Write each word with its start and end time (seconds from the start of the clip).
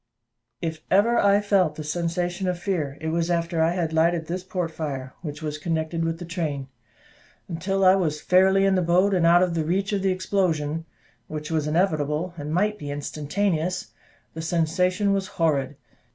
If 0.63 0.81
ever 0.89 1.19
I 1.19 1.41
felt 1.41 1.75
the 1.75 1.83
sensation 1.83 2.47
of 2.47 2.57
fear, 2.57 2.97
it 2.99 3.09
was 3.09 3.29
after 3.29 3.61
I 3.61 3.73
had 3.73 3.93
lighted 3.93 4.25
this 4.25 4.43
port 4.43 4.71
fire, 4.71 5.13
which 5.21 5.43
was 5.43 5.59
connected 5.59 6.03
with 6.03 6.17
the 6.17 6.25
train. 6.25 6.69
Until 7.47 7.85
I 7.85 7.93
was 7.93 8.19
fairly 8.19 8.65
in 8.65 8.73
the 8.73 8.81
boat, 8.81 9.13
and 9.13 9.27
out 9.27 9.43
of 9.43 9.53
the 9.53 9.63
reach 9.63 9.93
of 9.93 10.01
the 10.01 10.09
explosion 10.09 10.85
which 11.27 11.51
was 11.51 11.67
inevitable, 11.67 12.33
and 12.35 12.51
might 12.51 12.79
be 12.79 12.89
instantaneous 12.89 13.91
the 14.33 14.41
sensation 14.41 15.13
was 15.13 15.27
horrid. 15.27 15.75